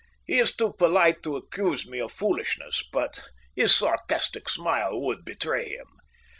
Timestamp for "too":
0.55-0.73